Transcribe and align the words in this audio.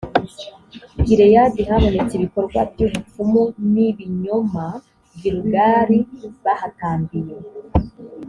gileyadi 1.05 1.61
habonetse 1.69 2.13
ibikorwa 2.15 2.59
by 2.71 2.79
ubupfumu 2.85 3.41
n 3.71 3.73
ibinyoma 3.89 4.65
gilugali 5.19 5.99
bahatambiye 6.43 7.35